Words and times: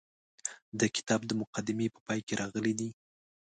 د 0.79 0.81
کتاب 0.95 1.21
د 1.25 1.31
مقدمې 1.41 1.87
په 1.93 1.99
پای 2.05 2.19
کې 2.27 2.33
راغلي 2.41 2.73
دي. 2.79 2.89